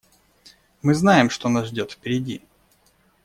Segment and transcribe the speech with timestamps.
[0.81, 2.41] Мы знаем, что нас ждет впереди.